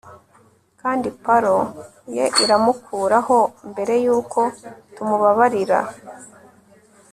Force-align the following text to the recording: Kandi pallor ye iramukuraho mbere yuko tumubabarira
Kandi 0.81 1.07
pallor 1.23 1.65
ye 2.15 2.25
iramukuraho 2.43 3.37
mbere 3.71 3.93
yuko 4.03 4.39
tumubabarira 4.93 5.79